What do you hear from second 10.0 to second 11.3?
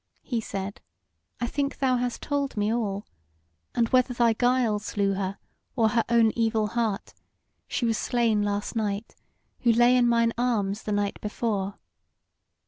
mine arms the night